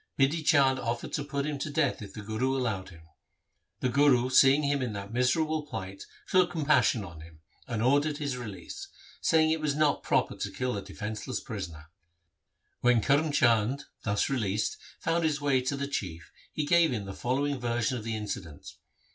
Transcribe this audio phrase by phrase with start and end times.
[0.17, 3.03] Bidhi Chand offered to put him to death if the Guru allowed him.
[3.81, 8.35] The Guru seeing him in that miserable plight took compassion on him, and ordered his
[8.35, 8.87] release,
[9.21, 11.91] saying it was not proper to kill a defenceless prisoner.
[12.79, 17.13] When Karm Chand, thus released, found his way to the Chief he gave him the
[17.13, 18.71] following version of the incident.